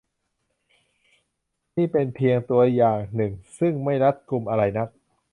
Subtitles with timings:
[1.75, 4.89] นี่เป็นเพียงตัวอย่างหนึ่งซึ่งไม่รัดกุมอะไรนัก